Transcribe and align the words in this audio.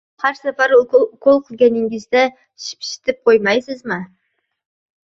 Har 0.21 0.37
safar 0.37 0.71
ukol 0.77 1.37
qilganingizda 1.51 2.25
shipshitib 2.67 3.23
qo`ymaysizmi 3.31 4.03